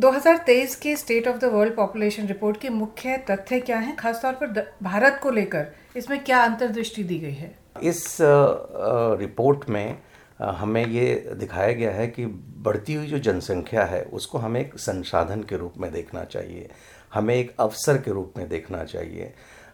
2023 0.00 0.74
के 0.74 0.94
state 0.96 1.26
of 1.28 1.36
the 1.36 1.44
world 1.44 1.74
population 1.76 2.26
report 2.26 2.56
के 2.56 2.68
मुख्य 2.68 3.16
तथ्य 3.30 3.58
क्या 3.60 3.78
हैं? 3.78 3.94
खासतौर 3.96 4.32
पर 4.34 4.60
भारत 4.82 5.18
को 5.22 5.30
लेकर, 5.30 5.66
इसमें 5.96 6.22
क्या 6.24 6.38
अंतर्दृष्टि 6.44 7.02
दी 7.04 7.18
गई 7.18 7.32
है? 7.32 7.54
इस 7.82 8.16
रिपोर्ट 8.20 9.68
में 9.68 9.98
हमें 10.40 10.84
ये 10.86 11.14
दिखाया 11.34 11.72
गया 11.72 11.90
है 11.90 12.06
कि 12.08 12.26
बढ़ती 12.26 12.94
हुई 12.94 13.06
जो 13.06 13.18
जनसंख्या 13.20 13.84
है, 13.84 14.02
उसको 14.02 14.38
हमें 14.38 14.60
एक 14.60 14.78
संसाधन 14.78 15.42
के 15.42 15.56
रूप 15.56 15.74
में 15.78 15.90
देखना 15.92 16.24
चाहिए। 16.24 16.68
हमें 17.14 17.34
एक 17.34 17.54
अवसर 17.60 17.98
के 17.98 18.10
रूप 18.10 18.34
में 18.36 18.48
देखना 18.48 18.84
चाहिए। 18.84 19.32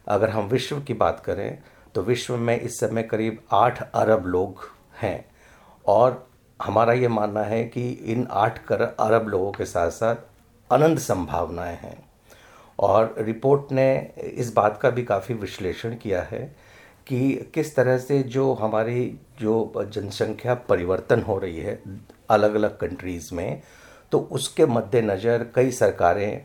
अगर 0.08 0.30
हम 0.30 0.48
विश्व 0.48 0.80
की 0.80 0.94
बात 0.96 1.22
करें 1.26 1.58
तो 1.94 2.02
विश्व 2.02 2.36
में 2.36 2.60
इस 2.60 2.80
समय 2.80 3.02
करीब 3.04 3.38
आठ 3.54 3.82
अरब 3.84 4.26
लोग 4.26 4.70
हैं 5.00 5.24
और 5.86 6.25
हमारा 6.60 6.92
ये 6.92 7.08
मानना 7.08 7.42
है 7.42 7.62
कि 7.64 7.88
इन 8.06 8.26
आठ 8.30 8.58
कर 8.66 8.82
अरब 8.82 9.28
लोगों 9.28 9.52
के 9.52 9.64
साथ 9.64 9.90
साथ 9.90 10.16
अनंत 10.70 10.98
संभावनाएँ 10.98 11.76
हैं। 11.76 11.96
और 12.78 13.14
रिपोर्ट 13.18 13.72
ने 13.72 14.14
इस 14.18 14.52
बात 14.54 14.78
का 14.82 14.90
भी 14.90 15.02
काफ़ी 15.04 15.34
विश्लेषण 15.34 15.94
किया 15.96 16.22
है 16.22 16.40
कि 17.06 17.50
किस 17.54 17.74
तरह 17.76 17.98
से 17.98 18.22
जो 18.22 18.52
हमारी 18.54 19.06
जो 19.40 19.84
जनसंख्या 19.86 20.54
परिवर्तन 20.68 21.22
हो 21.22 21.38
रही 21.38 21.58
है 21.58 21.78
अलग 22.30 22.54
अलग 22.54 22.78
कंट्रीज़ 22.78 23.34
में 23.34 23.62
तो 24.12 24.18
उसके 24.32 24.66
मद्देनज़र 24.66 25.46
कई 25.54 25.70
सरकारें 25.70 26.44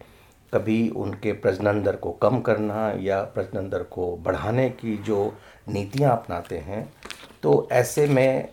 कभी 0.53 0.89
उनके 0.97 1.31
प्रजनन 1.33 1.81
दर 1.83 1.95
को 1.95 2.11
कम 2.11 2.39
करना 2.41 2.89
या 2.99 3.21
प्रजनन 3.35 3.69
दर 3.69 3.83
को 3.91 4.15
बढ़ाने 4.17 4.69
की 4.69 4.95
जो 4.97 5.33
नीतियाँ 5.69 6.11
अपनाते 6.11 6.57
हैं 6.59 6.83
तो 7.43 7.67
ऐसे 7.71 8.07
में 8.07 8.49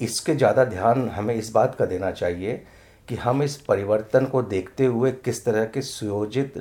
इसके 0.00 0.34
ज़्यादा 0.34 0.64
ध्यान 0.64 1.08
हमें 1.08 1.34
इस 1.34 1.50
बात 1.52 1.74
का 1.74 1.86
देना 1.86 2.10
चाहिए 2.10 2.62
कि 3.08 3.14
हम 3.16 3.42
इस 3.42 3.56
परिवर्तन 3.58 4.26
को 4.26 4.42
देखते 4.42 4.86
हुए 4.86 5.10
किस 5.14 5.44
तरह 5.44 5.64
के 5.64 5.82
सुयोजित 5.82 6.54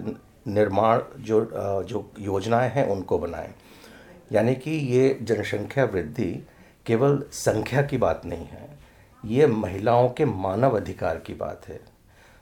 निर्माण 0.48 1.02
जो 1.20 1.40
जो 1.84 2.10
योजनाएँ 2.20 2.70
हैं 2.70 2.88
उनको 2.88 3.18
बनाएँ। 3.20 3.54
यानी 4.32 4.56
कि 4.56 4.72
ये 4.72 5.18
जनसंख्या 5.22 5.86
वृद्धि 5.86 6.32
केवल 6.86 7.24
संख्या 7.32 7.82
की 7.82 7.98
बात 7.98 8.26
नहीं 8.26 8.46
है, 8.46 8.70
ये 9.24 9.48
महिलाओं 9.48 10.10
के 10.10 10.26
मानव 10.26 10.76
अधिकार 10.78 11.18
की 11.18 11.34
बात 11.34 11.68
है। 11.68 11.80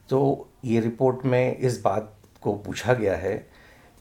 तो 0.09 0.47
ये 0.65 0.79
रिपोर्ट 0.79 1.25
में 1.25 1.57
इस 1.57 1.81
बात 1.81 2.13
को 2.41 2.53
पूछा 2.55 2.93
गया 2.93 3.15
है 3.15 3.35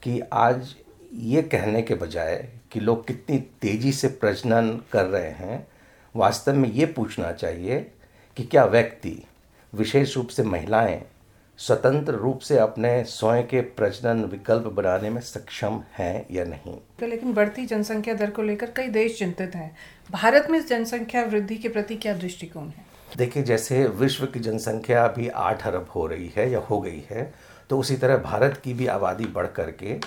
कि 0.03 0.19
आज 0.33 0.75
ये 1.13 1.41
कहने 1.43 1.81
के 1.81 1.95
बजाय 1.95 2.35
कि 2.71 2.79
लोग 2.79 3.05
कितनी 3.07 3.37
तेज़ी 3.61 3.91
से 3.91 4.07
प्रजनन 4.07 4.79
कर 4.91 5.05
रहे 5.05 5.29
हैं 5.31 5.67
वास्तव 6.15 6.53
में 6.53 6.71
ये 6.71 6.85
पूछना 6.85 7.31
चाहिए 7.31 7.79
कि 8.37 8.43
क्या 8.43 8.63
व्यक्ति 8.65 9.21
विशेष 9.73 10.15
रूप 10.17 10.27
से 10.27 10.43
महिलाएँ 10.43 11.01
स्वतंत्र 11.59 12.13
रूप 12.13 12.39
से 12.39 12.57
अपने 12.57 13.03
स्वयं 13.03 13.43
के 13.43 13.61
प्रजनन 13.77 14.23
विकल्प 14.25 14.63
बनाने 14.67 15.09
में 15.09 15.19
सक्षम 15.21 15.79
हैं 15.93 16.25
या 16.31 16.43
नहीं? 16.45 16.75
तो 16.99 17.07
लेकिन 17.07 17.33
बढ़ती 17.33 17.65
जनसंख्या 17.65 18.13
दर 18.13 18.29
को 18.29 18.41
लेकर 18.41 18.71
कई 18.71 18.87
देश 18.89 19.17
चिंतित 19.19 19.55
हैं। 19.55 19.75
भारत 20.11 20.47
में 20.49 20.59
जनसंख्या 20.65 21.23
वृद्धि 21.23 21.55
के 21.55 21.69
प्रति 21.69 21.95
क्या 21.95 22.13
दृष्टिकोण 22.13 22.67
है? 22.67 22.85
देखिए 23.17 23.43
जैसे 23.43 23.85
विश्व 23.87 24.25
की 24.25 24.39
जनसंख्या 24.39 25.05
अभी 25.05 25.27
आठ 25.29 25.65
अरब 25.67 25.89
हो 25.95 26.05
रही 26.07 26.31
है 26.35 26.49
या 26.51 26.59
हो 26.59 26.79
गई 26.81 27.03
है 27.09 27.31
तो 27.69 27.79
उसी 27.79 27.97
तरह 27.97 28.17
भारत 28.19 28.61
की 28.63 28.73
भी 28.73 28.87
आबादी 28.89 29.25
बढ़ 29.25 29.47
करके 29.47 29.99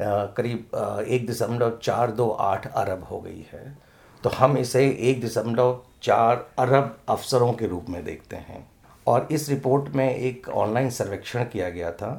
करीब 0.00 1.04
एक 1.08 1.30
दशमलव 1.30 1.78
चार 1.82 2.10
दो 2.10 2.28
आठ 2.30 2.72
अरब 2.72 3.04
हो 3.04 3.20
गई 3.20 3.46
है। 3.52 3.91
तो 4.24 4.30
हम 4.30 4.56
इसे 4.58 4.88
एक 5.00 5.24
दशमलव 5.24 5.80
चार 6.02 6.46
अरब 6.58 6.96
अफसरों 7.08 7.52
के 7.52 7.66
रूप 7.66 7.86
में 7.88 8.04
देखते 8.04 8.36
हैं। 8.36 8.66
और 9.06 9.28
इस 9.30 9.48
रिपोर्ट 9.48 9.88
में 9.94 10.08
एक 10.10 10.48
ऑनलाइन 10.48 10.90
सर्वेक्षण 10.90 11.44
किया 11.44 11.68
गया 11.70 11.90
था 11.92 12.12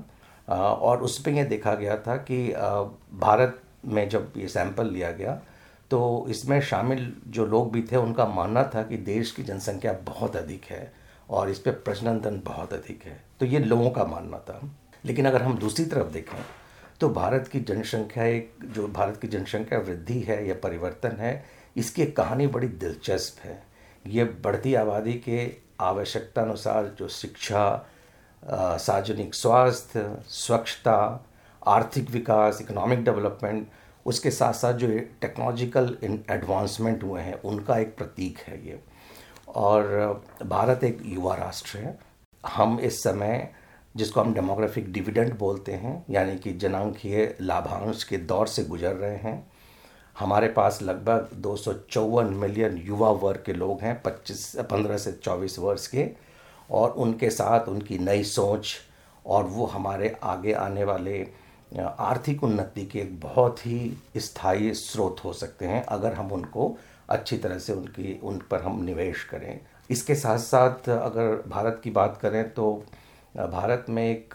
और 0.47 1.01
उस 1.01 1.19
पर 1.19 1.31
यह 1.31 1.45
देखा 1.45 1.73
गया 1.75 1.97
था 1.97 2.15
कि 2.21 2.47
भारत 3.19 3.59
में 3.85 4.07
जब 4.09 4.33
ये 4.37 4.47
सैंपल 4.47 4.89
लिया 4.89 5.11
गया 5.11 5.39
तो 5.91 6.25
इसमें 6.29 6.59
शामिल 6.61 7.13
जो 7.27 7.45
लोग 7.45 7.71
भी 7.71 7.81
थे, 7.81 7.95
उनका 7.95 8.25
मानना 8.25 8.63
था 8.75 8.83
कि 8.83 8.97
देश 8.97 9.31
की 9.31 9.43
जनसंख्या 9.43 9.93
बहुत 10.05 10.35
अधिक 10.35 10.65
है 10.65 10.91
और 11.29 11.49
इस 11.49 11.59
पर 11.59 11.71
प्रजनन 11.85 12.19
दर 12.19 12.41
बहुत 12.45 12.73
अधिक 12.73 13.03
है। 13.05 13.19
तो 13.39 13.45
ये 13.45 13.59
लोगों 13.59 13.89
का 13.89 14.03
मानना 14.05 14.37
था। 14.39 14.59
लेकिन 15.05 15.25
अगर 15.25 15.41
हम 15.43 15.57
दूसरी 15.57 15.85
तरफ़ 15.85 16.11
देखें 16.13 16.37
तो 16.99 17.09
भारत 17.09 17.47
की 17.47 17.59
जनसंख्या 17.61 18.23
एक, 18.25 18.53
जो 18.65 18.87
भारत 18.87 19.17
की 19.21 19.27
जनसंख्या 19.27 19.79
वृद्धि 19.79 20.19
है 20.19 20.47
या 20.47 20.55
परिवर्तन 20.63 21.17
है 21.19 21.62
इसकी 21.75 22.05
कहानी 22.05 22.47
बड़ी 22.47 22.67
दिलचस्प 22.67 23.45
है। 23.45 23.63
ये 24.07 24.23
बढ़ती 24.23 24.73
आबादी 24.75 25.13
के 25.13 25.55
आवश्यकता 25.79 26.41
अनुसार 26.41 26.95
जो 26.99 27.07
शिक्षा 27.07 27.89
सार्वजनिक 28.45 29.35
स्वास्थ्य, 29.35 30.17
स्वच्छता, 30.27 31.25
आर्थिक 31.67 32.09
विकास, 32.11 32.61
इकोनॉमिक 32.61 33.03
डेवलपमेंट, 33.03 33.67
उसके 34.05 34.31
साथ 34.31 34.53
साथ 34.53 34.73
जो 34.73 34.87
टेक्नोलॉजिकल 35.21 35.97
एडवांसमेंट 36.29 37.03
हुए 37.03 37.21
हैं, 37.21 37.41
उनका 37.41 37.77
एक 37.77 37.95
प्रतीक 37.97 38.37
है 38.37 38.67
ये। 38.67 38.79
और 39.47 40.23
भारत 40.43 40.83
एक 40.83 40.99
युवा 41.05 41.35
राष्ट्र 41.35 41.77
है। 41.77 41.99
हम 42.47 42.79
इस 42.79 43.03
समय, 43.03 43.53
जिसको 43.95 44.21
हम 44.21 44.33
डेमोग्राफिक 44.33 44.91
डिविडेंड 44.93 45.37
बोलते 45.37 45.71
हैं, 45.71 46.05
यानी 46.09 46.37
कि 46.37 46.53
जनांकीय 46.53 47.35
लाभांश 47.41 48.03
के 48.03 48.17
दौर 48.17 48.47
से 48.47 48.63
गुजर 48.63 48.95
रहे 48.95 49.15
हैं 49.15 49.52
हमारे 50.15 50.47
पास 50.47 50.81
लगभग 50.81 51.29
दो 51.35 51.55
सौ 51.55 51.73
चौवन 51.89 52.33
मिलियन 52.35 52.77
युवा 52.77 53.09
वर्ग 53.09 53.43
के 53.45 53.53
लोग 53.53 53.81
हैं 53.81 54.01
25 54.03 54.43
15 54.71 54.97
से 54.97 55.11
24 55.23 55.57
वर्ष 55.59 55.87
के, 55.87 56.07
और 56.71 56.91
उनके 56.91 57.29
साथ 57.29 57.67
उनकी 57.69 57.97
नई 57.97 58.23
सोच 58.23 58.75
और 59.25 59.43
वो 59.45 59.65
हमारे 59.65 60.15
आगे 60.23 60.53
आने 60.53 60.83
वाले 60.83 61.27
आर्थिक 61.79 62.43
उन्नति 62.43 62.85
के 62.85 62.99
एक 62.99 63.19
बहुत 63.19 63.65
ही 63.65 63.97
स्थायी 64.17 64.73
स्रोत 64.73 65.23
हो 65.23 65.33
सकते 65.33 65.65
हैं, 65.65 65.83
अगर 65.85 66.13
हम 66.13 66.31
उनको 66.31 66.75
अच्छी 67.09 67.37
तरह 67.37 67.59
से 67.59 67.73
उनकी, 67.73 68.19
उन 68.23 68.41
पर 68.51 68.61
हम 68.61 68.83
निवेश 68.83 69.23
करें। 69.23 69.59
इसके 69.89 70.15
साथ 70.15 70.37
साथ 70.39 70.89
अगर 70.89 71.43
भारत 71.49 71.81
की 71.83 71.91
बात 71.91 72.17
करें 72.21 72.43
तो 72.53 72.83
भारत 73.35 73.85
में 73.89 74.03
एक 74.03 74.33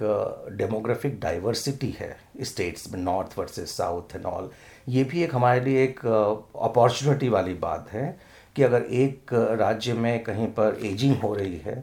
डेमोग्राफिक 0.52 1.20
डाइवर्सिटी 1.20 1.90
है 2.00 2.16
स्टेट्स 2.42 2.92
में 2.92 3.00
north 3.00 3.38
versus 3.38 3.76
south 3.76 4.16
and 4.16 4.24
all 4.24 4.50
ये 4.88 5.04
भी 5.04 5.22
एक 5.22 5.34
हमारे 5.34 5.60
लिए 5.60 5.84
एक 5.84 6.00
अपॉर्चुनिटी 6.62 7.28
वाली 7.28 7.54
बात 7.54 7.90
है 7.92 8.18
कि 8.56 8.62
अगर 8.62 8.82
एक 8.82 9.32
राज्य 9.60 9.92
में 9.92 10.22
कहीं 10.24 10.46
पर 10.46 10.78
एजिंग 10.84 11.16
हो 11.16 11.34
रही 11.34 11.58
है 11.58 11.82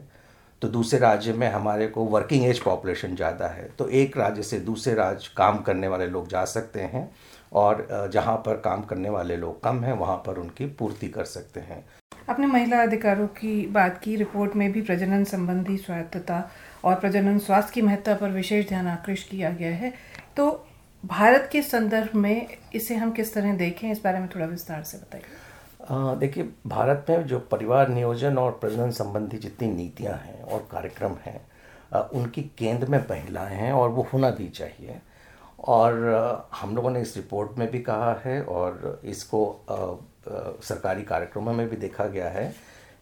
तो 0.62 0.68
दूसरे 0.68 0.98
राज्य 0.98 1.32
में 1.32 1.48
हमारे 1.50 1.86
को 1.88 2.04
वर्किंग 2.04 2.44
एज 2.46 2.58
पॉपुलेशन 2.58 3.16
ज़्यादा 3.16 3.46
है 3.46 3.68
तो 3.78 3.88
एक 3.88 4.16
राज्य 4.16 4.42
से 4.42 4.60
दूसरे 4.60 4.94
राज्य 4.94 5.30
काम 5.36 5.58
करने 5.58 5.88
वाले 5.88 6.06
लोग 6.06 6.28
जा 6.28 6.44
सकते 6.44 6.80
हैं 6.80 7.10
और 7.52 7.86
जहाँ 8.12 8.36
पर 8.36 8.56
काम 8.56 8.82
करने 8.82 9.10
वाले 9.10 9.36
लोग 9.36 9.62
कम 9.62 9.80
हैं, 9.84 9.92
वहाँ 9.92 10.16
पर 10.16 10.38
उनकी 10.38 10.66
पूर्ति 10.66 11.08
कर 11.08 11.24
सकते 11.24 11.60
हैं। 11.60 11.84
अपने 12.28 12.46
महिला 12.46 12.82
अधिकारों 12.82 13.26
की 13.26 13.66
बात 13.66 13.98
की, 13.98 14.16
रिपोर्ट 14.16 14.56
में 14.56 14.72
भी 14.72 14.82
प्रजनन 14.82 15.24
संबंधी 15.24 15.76
स्वायत्तता 15.76 16.40
और 16.86 16.94
प्रजनन 16.94 17.38
स्वास्थ्य 17.38 17.72
की 17.74 17.82
महत्ता 17.82 18.14
पर 18.14 18.30
विशेष 18.30 18.68
ध्यान 18.68 18.86
आकृष्ट 18.88 19.28
किया 19.30 19.50
गया 19.52 19.74
है। 19.76 19.92
तो 20.36 20.50
भारत 21.04 21.48
के 21.52 21.62
संदर्भ 21.62 22.14
में 22.16 22.46
इसे 22.74 22.94
हम 22.96 23.10
किस 23.12 23.34
तरह 23.34 23.56
देखें, 23.56 23.90
इस 23.90 24.02
बारे 24.04 24.18
में 24.18 24.28
थोड़ा 24.28 24.46
विस्तार 24.46 24.82
से 24.82 24.98
बताइए। 24.98 26.18
देखिए, 26.18 26.48
भारत 26.66 27.06
में 27.10 27.26
जो 27.26 27.38
परिवार 27.50 27.88
नियोजन 27.88 28.38
और 28.38 28.50
प्रजनन 28.60 28.90
संबंधी 28.92 29.38
जितनी 29.38 29.68
नीतियाँ 29.68 30.14
हैं 30.16 30.42
और 30.42 30.66
कार्यक्रम 30.72 31.16
हैं 31.24 31.40
उनकी 32.14 32.42
केंद्र 32.58 32.88
में 32.88 32.98
महिलाएँ 33.00 33.56
हैं 33.56 33.72
और 33.72 33.88
वो 33.88 34.06
होना 34.12 34.30
भी 34.30 34.48
चाहिए। 34.50 35.00
और 35.58 36.48
हम 36.54 36.74
लोगों 36.76 36.90
ने 36.90 37.00
इस 37.00 37.16
रिपोर्ट 37.16 37.58
में 37.58 37.70
भी 37.70 37.78
कहा 37.80 38.12
है 38.24 38.40
और 38.44 39.00
इसको 39.04 39.40
सरकारी 40.62 41.02
कार्यक्रमों 41.04 41.52
में 41.52 41.68
भी 41.68 41.76
देखा 41.76 42.06
गया 42.06 42.28
है 42.28 42.52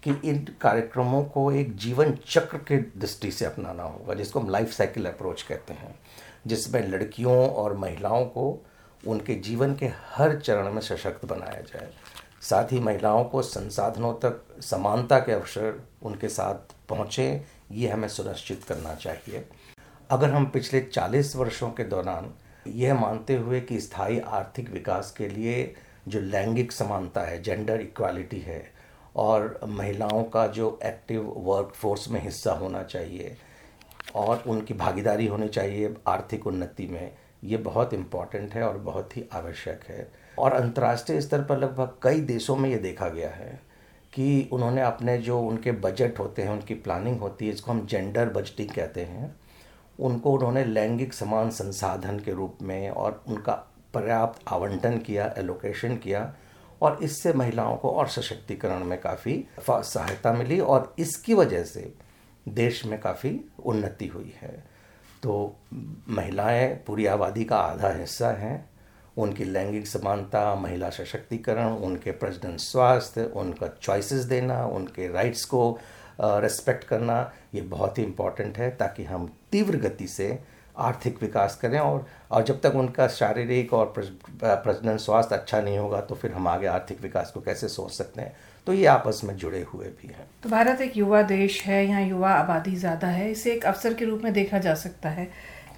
कि 0.05 0.11
इन 0.25 0.57
कार्यक्रमों 0.61 1.25
को 1.25 1.53
एक 1.53 1.77
जीवन 1.77 2.19
चक्र 2.29 2.59
के 2.59 2.77
दृष्टि 2.77 3.31
से 3.31 3.45
अपनाना 3.45 3.83
होगा, 3.83 4.15
जिसको 4.15 4.41
हम 4.41 4.51
लाइफ 4.51 4.73
साइकिल 4.73 5.07
अप्रोच 5.07 5.43
कहते 5.43 5.75
हैं, 5.75 5.95
जिसमें 6.47 6.89
लड़कियों 6.89 7.49
और 7.49 7.77
महिलाओं 7.77 8.27
को 8.27 8.67
उनके 9.07 9.35
जीवन 9.35 9.75
के 9.75 9.87
हर 9.87 10.41
चरण 10.41 10.73
में 10.73 10.81
सशक्त 10.81 11.25
बनाया 11.25 11.61
जाए। 11.61 11.89
साथ 12.43 12.73
ही 12.73 12.81
महिलाओं 12.81 13.25
को 13.25 13.43
संसाधनों 13.43 14.13
तक, 14.15 14.63
समानता 14.63 15.19
के 15.19 15.33
अवसर 15.33 15.89
उनके 16.03 16.29
साथ 16.29 16.55
पहुँचें, 16.89 17.41
ये 17.73 17.89
हमें 17.89 18.09
सुनिश्चित 18.09 18.65
करना 18.65 18.95
चाहिए। 18.95 19.45
अगर 20.11 20.31
हम 20.31 20.47
पिछले 20.47 20.81
40 20.81 21.37
वर्षों 21.37 21.71
के 21.71 21.85
दौरान 21.85 22.35
यह 22.67 22.95
मानते 22.95 23.37
हुए 23.37 23.61
कि 23.61 23.81
स्थायी 23.81 24.19
आर्थिक 24.19 24.71
विकास 24.71 25.15
के 25.17 25.29
लिए 25.29 25.75
जो 26.09 26.21
लैंगिक 26.21 26.73
समानता 26.73 27.21
है 27.21 27.43
जेंडर 27.43 27.81
इक्वालिटी 27.81 28.39
है 28.39 28.74
और 29.17 29.61
महिलाओं 29.69 30.23
का 30.25 30.47
जो 30.47 30.79
एक्टिव 30.85 31.33
वर्क 31.37 31.73
फोर्स 31.75 32.09
में 32.11 32.21
हिस्सा 32.23 32.53
होना 32.53 32.83
चाहिए 32.83 33.37
और 34.15 34.43
उनकी 34.47 34.75
भागीदारी 34.75 35.27
होनी 35.27 35.49
चाहिए 35.49 35.95
आर्थिक 36.07 36.47
उन्नति 36.47 36.87
में, 36.87 37.13
ये 37.45 37.57
बहुत 37.57 37.95
इंपॉर्टेंट 37.95 38.55
है 38.55 38.63
और 38.63 38.79
बहुत 38.79 39.17
ही 39.17 39.25
आवश्यक 39.33 39.81
है। 39.89 40.11
और 40.39 40.53
अंतर्राष्ट्रीय 40.53 41.21
स्तर 41.21 41.43
पर 41.43 41.59
लगभग 41.59 41.99
कई 42.03 42.21
देशों 42.21 42.57
में 42.57 42.69
ये 42.71 42.77
देखा 42.79 43.09
गया 43.09 43.31
है 43.31 43.61
कि 44.13 44.49
उन्होंने 44.53 44.81
अपने 44.81 45.17
जो 45.19 45.41
उनके 45.41 45.73
बजट 45.73 46.19
होते 46.19 46.43
हैं, 46.43 46.51
उनकी 46.51 46.75
प्लानिंग 46.75 47.21
होती 47.21 47.47
है 47.47 47.53
इसको 47.53 47.73
हम 47.73 47.87
जेंडर 47.87 48.29
बजटिंग 48.29 48.71
कहते 48.71 49.05
हैं, 49.05 49.35
उनको 49.99 50.33
उन्होंने 50.33 50.65
लैंगिक 50.65 51.13
समान 51.13 51.51
संसाधन 51.51 52.19
के 52.19 52.33
रूप 52.33 52.59
में 52.63 52.91
और 52.91 53.23
उनका 53.29 53.53
पर्याप्त 53.95 54.41
आवंटन 54.49 54.99
किया 54.99 55.35
एलोकेशन 55.39 55.97
किया 55.97 56.35
और 56.83 56.99
इससे 57.03 57.33
महिलाओं 57.33 57.77
को 57.77 57.91
और 57.91 58.09
सशक्तिकरण 58.09 58.85
में 58.85 59.01
काफ़ी 59.01 59.45
सहायता 59.61 60.33
मिली 60.33 60.61
और 60.61 60.95
इसकी 60.99 61.35
वजह 61.35 61.65
से 61.65 61.93
देश 62.49 62.85
में 62.85 63.01
काफ़ी 63.01 63.41
उन्नति 63.65 64.07
हुई 64.07 64.35
है। 64.41 64.53
तो 65.23 65.57
महिलाएँ 66.09 66.69
पूरी 66.87 67.07
आबादी 67.07 67.45
का 67.45 67.57
आधा 67.57 67.93
हिस्सा 67.93 68.31
हैं। 68.31 68.71
उनकी 69.17 69.45
लैंगिक 69.45 69.87
समानता, 69.87 70.55
महिला 70.55 70.91
सशक्तिकरण, 70.91 71.67
उनके 71.67 72.11
प्रजनन 72.11 72.57
स्वास्थ्य, 72.57 73.25
उनका 73.25 73.67
चॉइसेस 73.83 74.25
देना, 74.25 74.65
उनके 74.67 75.09
राइट्स 75.09 75.45
को 75.45 75.79
रेस्पेक्ट 76.21 76.85
करना, 76.85 77.33
ये 77.55 77.61
बहुत 77.61 77.99
ही 77.99 78.03
इंपॉर्टेंट 78.05 78.59
है 78.59 78.71
ताकि 78.77 79.05
हम 79.05 79.31
तीव्र 79.53 79.77
गति 79.77 80.07
से 80.07 80.39
आर्थिक 80.77 81.19
विकास 81.23 81.57
करें 81.57 81.79
और 81.79 82.07
और 82.31 82.45
जब 82.45 82.61
तक 82.61 82.75
उनका 82.77 83.07
शारीरिक 83.09 83.73
और 83.73 83.93
प्रजनन 83.97 84.97
स्वास्थ्य 84.99 85.35
अच्छा 85.35 85.61
नहीं 85.61 85.79
होगा 85.79 86.01
तो 86.01 86.15
फिर 86.15 86.33
हम 86.33 86.49
आगे 86.49 86.67
आर्थिक 86.67 87.01
विकास 87.03 87.31
को 87.31 87.41
कैसे 87.41 87.69
सोच 87.69 87.93
सकते 87.93 88.21
हैं? 88.23 88.35
तो 88.67 88.73
ये 88.73 88.87
आपस 88.87 89.21
में 89.25 89.37
जुड़े 89.37 89.61
हुए 89.65 89.87
भी 89.87 90.09
हैं। 90.09 90.27
तो 90.43 90.49
भारत 90.51 90.81
एक 90.81 90.97
युवा 90.97 91.23
देश 91.25 91.63
है, 91.63 91.85
यहाँ 91.87 92.03
युवा 92.03 92.31
आबादी 92.33 92.75
ज़्यादा 92.77 93.09
है, 93.09 93.31
इसे 93.31 93.53
एक 93.53 93.65
अवसर 93.67 93.95
के 93.95 94.05
रूप 94.05 94.23
में 94.25 94.33
देखा 94.33 94.59
जा 94.59 94.75
सकता 94.77 95.09
है। 95.09 95.29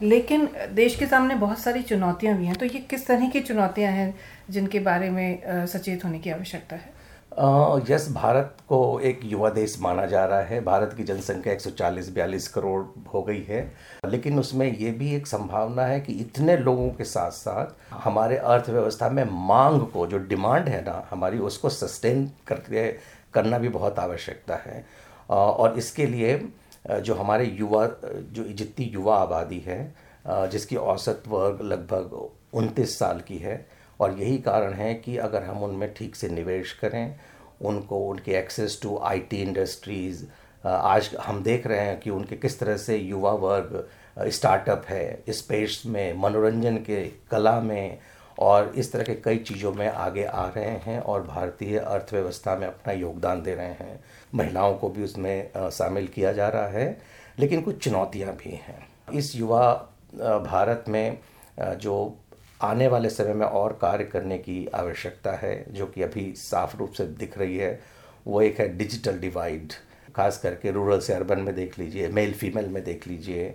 लेकिन 0.02 0.48
देश 0.74 0.96
के 0.96 1.06
सामने 1.06 1.34
बहुत 1.36 1.58
सारी 1.58 1.82
चुनौतियाँ 1.82 2.36
भी 2.38 2.46
हैं 2.46 2.54
तो 2.54 2.66
ये 2.66 2.80
किस 2.90 3.06
तरह 3.06 3.28
की 3.30 3.40
चुनौतियाँ 3.42 3.92
हैं 3.92 4.14
जिनके 4.50 4.78
बारे 4.80 5.10
में 5.10 5.66
सचेत 5.66 6.04
होने 6.04 6.18
की 6.18 6.30
आवश्यकता 6.30 6.76
है? 6.76 6.94
यस, 7.38 8.08
भारत 8.12 8.56
को 8.68 9.00
एक 9.00 9.20
युवा 9.24 9.48
देश 9.50 9.76
माना 9.80 10.04
जा 10.06 10.24
रहा 10.26 10.40
है। 10.40 10.60
भारत 10.64 10.94
की 10.96 11.04
जनसंख्या 11.04 11.52
140 11.52 12.08
बयालीस 12.08 12.46
करोड़ 12.48 12.84
हो 13.14 13.22
गई 13.22 13.42
है। 13.42 13.60
लेकिन 14.06 14.38
उसमें 14.38 14.66
ये 14.76 14.90
भी 14.90 15.14
एक 15.14 15.26
संभावना 15.26 15.82
है 15.82 16.00
कि 16.00 16.12
इतने 16.12 16.56
लोगों 16.56 16.88
के 16.90 17.04
साथ 17.04 17.30
साथ 17.30 17.92
हमारे 17.92 18.36
अर्थव्यवस्था 18.36 19.08
में 19.08 19.24
मांग 19.48 19.80
को, 19.82 20.06
जो 20.06 20.18
डिमांड 20.18 20.68
है 20.68 20.82
ना, 20.84 21.06
हमारी, 21.10 21.38
उसको 21.38 21.68
सस्टेन 21.68 22.30
करके 22.46 22.90
करना 23.34 23.58
भी 23.58 23.68
बहुत 23.68 23.98
आवश्यकता 23.98 24.56
है। 24.56 24.84
और 25.30 25.78
इसके 25.78 26.06
लिए 26.06 26.48
जो 26.90 27.14
हमारे 27.14 27.44
युवा, 27.44 27.86
जो 28.06 28.44
जितनी 28.44 28.86
युवा 28.86 29.16
आबादी 29.16 29.58
है 29.58 29.94
जिसकी 30.26 30.76
औसत 30.76 31.22
वर्ग 31.28 31.58
लगभग 31.62 32.30
उनतीस 32.54 32.98
साल 32.98 33.20
की 33.20 33.38
है 33.38 33.75
और 34.00 34.18
यही 34.18 34.38
कारण 34.38 34.72
है 34.72 34.92
कि 34.94 35.16
अगर 35.18 35.42
हम 35.42 35.62
उनमें 35.62 35.92
ठीक 35.94 36.16
से 36.16 36.28
निवेश 36.28 36.72
करें, 36.72 37.16
उनको 37.62 37.98
उनके 38.08 38.32
एक्सेस 38.32 38.78
टू 38.82 38.98
आईटी 39.04 39.42
इंडस्ट्रीज़ 39.42 40.24
आज 40.64 41.10
हम 41.20 41.42
देख 41.42 41.66
रहे 41.66 41.80
हैं 41.80 41.98
कि 42.00 42.10
उनके 42.10 42.36
किस 42.36 42.58
तरह 42.60 42.76
से 42.76 42.96
युवा 42.96 43.32
वर्ग 43.32 43.88
स्टार्टअप 44.28 44.84
है 44.88 45.22
स्पेस 45.30 45.82
में, 45.86 46.14
मनोरंजन 46.14 46.76
के 46.76 47.04
कला 47.30 47.60
में, 47.60 47.98
और 48.38 48.72
इस 48.76 48.90
तरह 48.92 49.04
के 49.04 49.14
कई 49.14 49.38
चीज़ों 49.38 49.72
में 49.72 49.88
आगे 49.88 50.24
आ 50.24 50.46
रहे 50.46 50.70
हैं 50.84 50.98
और 51.00 51.22
भारतीय 51.22 51.78
अर्थव्यवस्था 51.78 52.56
में 52.56 52.66
अपना 52.66 52.92
योगदान 52.92 53.42
दे 53.42 53.54
रहे 53.54 53.66
हैं। 53.66 54.00
महिलाओं 54.34 54.74
को 54.74 54.88
भी 54.88 55.04
उसमें 55.04 55.70
शामिल 55.70 56.06
किया 56.06 56.32
जा 56.32 56.48
रहा 56.48 56.66
है, 56.68 56.98
लेकिन 57.38 57.60
कुछ 57.60 57.82
चुनौतियाँ 57.84 58.34
भी 58.34 58.50
हैं। 58.56 58.86
इस 59.14 59.34
युवा 59.36 59.72
भारत 60.14 60.84
में 60.88 61.18
जो 61.56 62.16
आने 62.60 62.86
वाले 62.88 63.10
समय 63.10 63.34
में 63.34 63.46
और 63.46 63.72
कार्य 63.80 64.04
करने 64.04 64.38
की 64.38 64.66
आवश्यकता 64.74 65.32
है, 65.32 65.64
जो 65.68 65.86
कि 65.86 66.02
अभी 66.02 66.32
साफ़ 66.36 66.76
रूप 66.76 66.92
से 66.92 67.04
दिख 67.04 67.38
रही 67.38 67.56
है। 67.56 67.80
वो 68.26 68.40
एक 68.42 68.60
है 68.60 68.68
डिजिटल 68.76 69.18
डिवाइड, 69.18 69.72
खास 70.16 70.38
करके 70.38 70.70
रूरल 70.70 71.00
से 71.00 71.12
अर्बन 71.12 71.40
में 71.40 71.54
देख 71.54 71.78
लीजिए, 71.78 72.08
मेल 72.08 72.32
फीमेल 72.32 72.68
में 72.68 72.82
देख 72.84 73.06
लीजिए। 73.08 73.54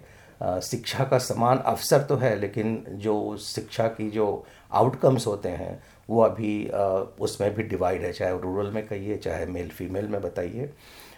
शिक्षा 0.63 1.03
का 1.03 1.17
समान 1.19 1.57
अवसर 1.57 2.01
तो 2.01 2.15
है, 2.15 2.35
लेकिन 2.39 2.83
जो 2.89 3.37
शिक्षा 3.37 3.87
की 3.87 4.09
जो 4.09 4.45
आउटकम्स 4.71 5.27
होते 5.27 5.49
हैं, 5.49 5.81
वो 6.09 6.21
अभी 6.21 6.65
उसमें 7.19 7.53
भी 7.55 7.63
डिवाइड 7.63 8.01
है, 8.01 8.11
चाहे 8.13 8.39
रूरल 8.39 8.71
में 8.71 8.85
कहिए, 8.87 9.17
चाहे 9.17 9.45
मेल 9.45 9.69
फीमेल 9.69 10.07
में 10.07 10.21
बताइए। 10.21 10.69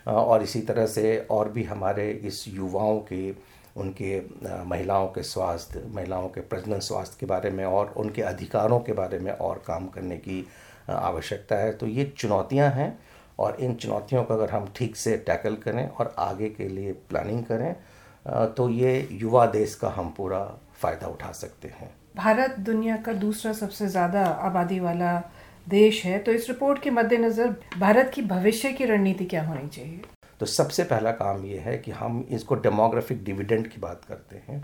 और 0.08 0.44
इसी 0.44 0.62
तरह 0.62 0.86
से 0.86 1.18
और 1.32 1.50
भी 1.50 1.64
हमारे 1.64 2.10
इस 2.12 2.46
युवाओं 2.48 3.00
की 3.02 3.32
उनके 3.76 4.20
महिलाओं 4.66 5.08
के 5.08 5.24
स्वास्थ्य, 5.24 5.84
महिलाओं 5.94 6.28
के 6.30 6.42
प्रजनन 6.44 6.80
स्वास्थ्य 6.82 7.18
के 7.20 7.26
बारे 7.26 7.50
में 7.50 7.64
और 7.66 7.94
उनके 7.98 8.22
अधिकारों 8.24 8.80
के 8.80 8.94
बारे 8.94 9.20
में 9.20 9.32
और 9.32 9.64
काम 9.68 9.88
करने 9.88 10.18
की 10.18 10.46
आवश्यकता 10.90 11.56
है। 11.56 11.72
तो 11.74 11.88
ये 11.88 12.06
चुनौतियाँ 12.18 12.70
हैं 12.72 12.98
और 13.40 13.58
इन 13.60 13.74
चुनौतियों 13.76 14.24
को 14.24 14.34
अगर 14.34 14.50
हम 14.50 14.72
ठीक 14.76 14.96
से 14.96 15.18
टैकल 15.28 15.56
करें 15.58 15.88
और 15.90 16.14
आगे 16.20 16.50
के 16.50 16.68
लिए 16.70 16.94
प्लानिंग 17.10 17.44
करें 17.46 17.76
तो 18.56 18.70
ये 18.72 19.08
युवा 19.12 19.46
देश 19.48 19.76
का 19.76 19.90
हम 19.92 20.14
पूरा 20.18 20.40
फ़ायदा 20.74 21.08
उठा 21.08 21.32
सकते 21.34 21.68
हैं। 21.70 21.90
भारत 22.16 22.56
दुनिया 22.62 22.96
का 22.98 23.14
दूसरा 23.16 23.54
सबसे 23.54 23.88
ज़्यादा 23.88 24.26
आबादी 24.26 24.80
वाला 24.80 25.18
देश 25.68 26.04
है। 26.06 26.18
तो 26.20 26.32
इस 26.32 26.48
रिपोर्ट 26.50 26.82
के 26.82 26.90
मद्देनज़र 26.92 27.56
भारत 27.80 28.12
की 28.14 28.22
भविष्य 28.24 28.72
की 28.72 28.86
रणनीति 28.86 29.26
क्या 29.26 29.44
होनी 29.44 29.68
चाहिए? 29.70 30.02
तो 30.40 30.46
सबसे 30.46 30.84
पहला 30.84 31.12
काम 31.12 31.46
ये 31.46 31.58
है 31.58 31.78
कि 31.78 31.92
हम 31.92 32.26
इसको 32.30 32.56
डेमोग्राफिक 32.56 33.24
डिविडेंड 33.24 33.68
की 33.68 33.82
बात 33.82 34.06
करते 34.06 34.42
हैं। 34.48 34.64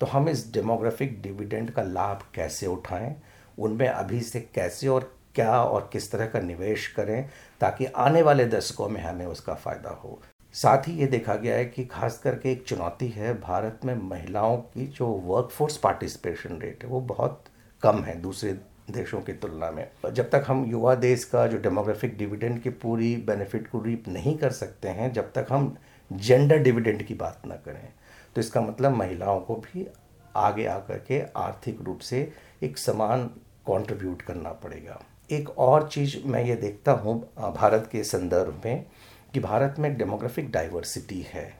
तो 0.00 0.06
हम 0.06 0.28
इस 0.28 0.52
डेमोग्राफिक 0.52 1.20
डिविडेंड 1.22 1.70
का 1.70 1.82
लाभ 1.82 2.22
कैसे 2.34 2.66
उठाएँ, 2.66 3.14
उनमें 3.58 3.88
अभी 3.88 4.20
से 4.20 4.40
कैसे 4.54 4.88
और 4.88 5.12
क्या 5.34 5.62
और 5.62 5.88
किस 5.92 6.10
तरह 6.12 6.26
का 6.26 6.40
निवेश 6.40 6.86
करें, 6.86 7.28
ताकि 7.60 7.86
आने 7.86 8.22
वाले 8.22 8.46
दशकों 8.46 8.88
में 8.88 9.00
हमें 9.00 9.26
उसका 9.26 9.54
फ़ायदा 9.54 9.90
हो। 9.90 10.20
साथ 10.54 10.88
ही 10.88 10.92
ये 10.92 11.06
देखा 11.06 11.34
गया 11.34 11.56
है 11.56 11.64
कि 11.64 11.84
खास 11.84 12.18
करके 12.18 12.52
एक 12.52 12.64
चुनौती 12.66 13.08
है, 13.08 13.40
भारत 13.40 13.80
में 13.84 13.94
महिलाओं 14.02 14.56
की 14.56 14.86
जो 14.86 15.06
वर्कफोर्स 15.06 15.76
पार्टिसिपेशन 15.76 16.58
रेट 16.58 16.84
है, 16.84 16.90
वो 16.90 17.00
बहुत 17.00 17.44
कम 17.82 18.02
है, 18.02 18.20
दूसरे 18.20 18.58
देशों 18.90 19.20
की 19.20 19.32
तुलना 19.34 19.70
में। 19.70 19.86
जब 20.12 20.30
तक 20.30 20.44
हम 20.48 20.64
युवा 20.64 20.94
देश 20.96 21.24
का 21.24 21.46
जो 21.46 21.58
डेमोग्राफिक 21.58 22.16
डिविडेंड 22.18 22.60
की 22.62 22.70
पूरी 22.76 23.14
बेनिफिट 23.26 23.68
को 23.68 23.82
रीप 23.82 24.08
नहीं 24.08 24.36
कर 24.38 24.50
सकते 24.52 24.88
हैं, 24.88 25.12
जब 25.12 25.32
तक 25.32 25.46
हम 25.50 25.76
जेंडर 26.10 26.58
डिविडेंड 26.58 27.02
की 27.02 27.14
बात 27.14 27.42
ना 27.46 27.54
करें 27.56 27.88
तो 28.36 28.40
इसका 28.40 28.60
मतलब 28.60 28.92
महिलाओं 28.92 29.40
को 29.40 29.54
भी 29.56 29.86
आगे 30.36 30.66
आकर 30.66 30.98
के 30.98 31.20
आर्थिक 31.36 31.80
रूप 31.82 31.98
से 32.00 32.30
एक 32.62 32.78
समान 32.78 33.26
कंट्रीब्यूट 33.68 34.22
करना 34.22 34.50
पड़ेगा। 34.54 35.00
एक 35.30 35.48
और 35.58 35.88
चीज़ 35.88 36.16
मैं 36.26 36.44
ये 36.44 36.54
देखता 36.56 36.92
हूँ 36.94 37.20
भारत 37.56 37.88
के 37.92 38.02
संदर्भ 38.04 38.60
में 38.64 38.84
कि 39.34 39.40
भारत 39.40 39.74
में 39.78 39.96
डेमोग्राफिक 39.98 40.50
डाइवर्सिटी 40.50 41.20
है। 41.30 41.52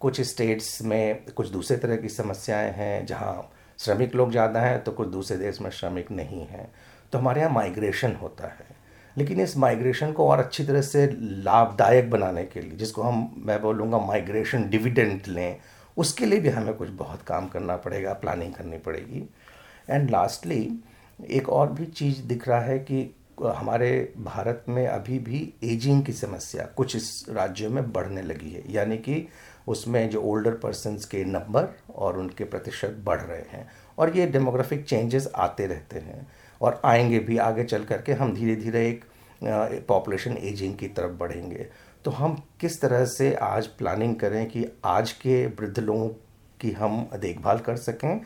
कुछ 0.00 0.20
स्टेट्स 0.20 0.80
में 0.82 1.24
कुछ 1.26 1.48
दूसरे 1.48 1.76
तरह 1.76 1.96
की 1.96 2.08
समस्याएँ 2.08 2.70
हैं, 2.72 3.06
जहाँ 3.06 3.50
श्रमिक 3.78 4.14
लोग 4.14 4.30
ज़्यादा 4.30 4.60
हैं 4.60 4.84
तो 4.84 4.92
कुछ 4.92 5.08
दूसरे 5.08 5.36
देश 5.38 5.60
में 5.60 5.70
श्रमिक 5.70 6.10
नहीं 6.10 6.46
हैं। 6.46 6.72
तो 7.12 7.18
हमारे 7.18 7.40
यहाँ 7.40 7.52
माइग्रेशन 7.52 8.14
होता 8.14 8.46
है। 8.46 8.74
लेकिन 9.18 9.40
इस 9.40 9.56
माइग्रेशन 9.56 10.12
को 10.12 10.28
और 10.28 10.38
अच्छी 10.38 10.64
तरह 10.64 10.80
से 10.80 11.06
लाभदायक 11.22 12.10
बनाने 12.10 12.44
के 12.44 12.60
लिए, 12.60 12.70
जिसको 12.70 13.02
हम, 13.02 13.42
मैं 13.44 13.62
बोलूँगा, 13.62 13.98
माइग्रेशन 13.98 14.68
डिविडेंट 14.68 15.28
लें, 15.28 15.56
उसके 15.96 16.26
लिए 16.26 16.40
भी 16.40 16.48
हमें 16.48 16.74
कुछ 16.74 16.88
बहुत 16.88 17.22
काम 17.22 17.48
करना 17.48 17.76
पड़ेगा, 17.76 18.12
प्लानिंग 18.12 18.54
करनी 18.54 18.78
पड़ेगी। 18.78 19.28
एंड 19.90 20.10
लास्टली, 20.10 20.80
एक 21.30 21.48
और 21.48 21.72
भी 21.72 21.86
चीज़ 21.86 22.22
दिख 22.22 22.48
रहा 22.48 22.60
है 22.60 22.78
कि 22.78 23.14
हमारे 23.42 24.14
भारत 24.18 24.64
में 24.68 24.86
अभी 24.86 25.18
भी 25.18 25.54
एजिंग 25.64 26.04
की 26.04 26.12
समस्या 26.12 26.64
कुछ 26.76 26.96
इस 26.96 27.26
राज्यों 27.30 27.70
में 27.70 27.92
बढ़ने 27.92 28.22
लगी 28.22 28.50
है। 28.50 28.62
यानी 28.72 28.96
कि 28.96 29.28
उसमें 29.66 30.10
जो 30.10 30.22
ओल्डर 30.22 30.54
पर्सनस 30.54 31.04
के 31.04 31.24
नंबर 31.24 31.68
और 31.94 32.18
उनके 32.18 32.44
प्रतिशत 32.44 32.96
बढ़ 33.04 33.20
रहे 33.20 33.42
हैं 33.50 33.70
और 33.98 34.16
ये 34.16 34.26
डेमोग्राफिक 34.26 34.84
चेंजेस 34.84 35.30
आते 35.34 35.66
रहते 35.66 35.98
हैं 35.98 36.26
और 36.60 36.80
आएँगे 36.84 37.18
भी, 37.18 37.38
आगे 37.38 37.64
चल 37.64 37.84
करके 37.84 38.12
हम 38.12 38.34
धीरे 38.34 38.56
धीरे 38.56 38.88
एक 38.88 39.04
पॉपुलेशन 39.88 40.36
एजिंग 40.36 40.76
की 40.76 40.88
तरफ़ 40.88 41.12
बढ़ेंगे। 41.12 41.66
तो 42.04 42.10
हम 42.10 42.42
किस 42.60 42.80
तरह 42.80 43.04
से 43.04 43.34
आज 43.34 43.66
प्लानिंग 43.66 44.16
करें 44.16 44.46
कि 44.46 44.66
आज 44.84 45.12
के 45.12 45.46
वृद्ध 45.46 45.78
लोगों 45.80 46.08
की 46.60 46.70
हम 46.70 47.10
देखभाल 47.16 47.58
कर 47.58 47.76
सकें? 47.76 48.20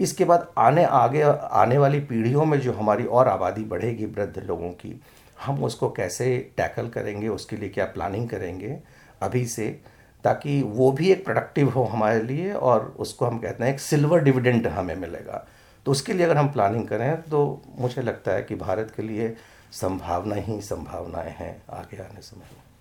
इसके 0.00 0.24
बाद 0.24 0.52
आने, 0.58 0.84
आगे, 0.84 1.22
आने 1.22 1.78
वाली 1.78 2.00
पीढ़ियों 2.00 2.44
में 2.44 2.60
जो 2.60 2.72
हमारी 2.72 3.04
और 3.04 3.28
आबादी 3.28 3.64
बढ़ेगी 3.64 4.06
वृद्ध 4.06 4.38
लोगों 4.38 4.70
की, 4.70 5.00
हम 5.44 5.64
उसको 5.64 5.90
कैसे 5.90 6.52
टैकल 6.56 6.88
करेंगे, 6.88 7.28
उसके 7.28 7.56
लिए 7.56 7.68
क्या 7.68 7.84
प्लानिंग 7.84 8.28
करेंगे? 8.28 8.80
अभी 9.22 9.46
से 9.46 9.80
ताकि 10.24 10.62
वो 10.62 10.92
भी 10.92 11.10
एक 11.12 11.24
प्रोडक्टिव 11.24 11.68
हो 11.68 11.84
हमारे 11.84 12.22
लिए 12.22 12.52
और 12.52 12.94
उसको 12.98 13.26
हम 13.26 13.38
कहते 13.38 13.64
हैं 13.64 13.72
एक 13.74 13.80
सिल्वर 13.80 14.20
डिविडेंड 14.20 14.66
हमें 14.66 14.94
मिलेगा। 14.96 15.46
तो 15.86 15.92
उसके 15.92 16.12
लिए 16.12 16.26
अगर 16.26 16.36
हम 16.36 16.52
प्लानिंग 16.52 16.88
करें 16.88 17.22
तो 17.22 17.62
मुझे 17.78 18.02
लगता 18.02 18.32
है 18.32 18.42
कि 18.42 18.54
भारत 18.54 18.92
के 18.96 19.02
लिए 19.02 19.36
संभावना 19.72 20.34
ही 20.34 20.60
संभावनाएँ 20.60 21.34
हैं 21.38 21.62
आगे 21.70 21.96
आने 21.96 22.22
समय 22.22 22.46
में। 22.52 22.71